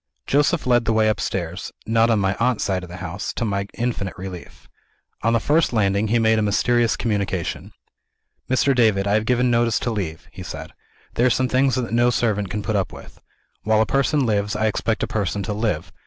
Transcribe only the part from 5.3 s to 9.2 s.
the first landing, he made a mysterious communication. "Mr. David, I